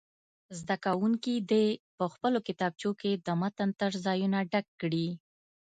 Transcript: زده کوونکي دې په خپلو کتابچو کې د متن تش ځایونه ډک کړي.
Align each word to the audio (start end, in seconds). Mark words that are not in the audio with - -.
زده 0.59 0.75
کوونکي 0.85 1.33
دې 1.51 1.65
په 1.97 2.05
خپلو 2.13 2.37
کتابچو 2.47 2.89
کې 3.01 3.11
د 3.25 3.27
متن 3.41 3.69
تش 3.79 3.93
ځایونه 4.05 4.39
ډک 4.51 4.65
کړي. 4.81 5.07